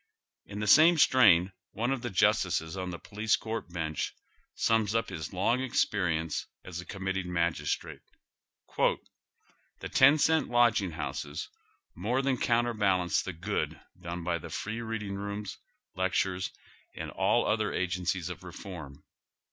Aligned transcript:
In 0.47 0.59
the 0.61 0.65
same 0.65 0.97
strain 0.97 1.51
one 1.73 1.91
of 1.91 2.01
the 2.01 2.09
jus 2.09 2.43
tices 2.43 2.75
on 2.75 2.89
the 2.89 2.97
police 2.97 3.35
court 3.35 3.67
i>encli 3.69 4.09
sums 4.55 4.95
up 4.95 5.09
his 5.09 5.31
long 5.31 5.59
experi 5.59 6.19
ence 6.19 6.47
as 6.63 6.81
a 6.81 6.85
committing 6.87 7.31
magistrate:" 7.31 8.01
The 8.77 8.97
ten 9.93 10.15
eent 10.17 10.49
lodging 10.49 10.93
houses 10.93 11.49
more 11.93 12.23
than 12.23 12.39
counterbalance 12.39 13.21
the 13.21 13.33
good 13.33 13.79
done 14.01 14.23
by 14.23 14.39
the 14.39 14.49
free 14.49 14.81
reading 14.81 15.13
room, 15.17 15.45
lectures, 15.93 16.49
and 16.95 17.11
all 17.11 17.45
other 17.45 17.71
agencies 17.71 18.29
of] 18.29 18.43
e 18.43 18.51
form. 18.51 19.03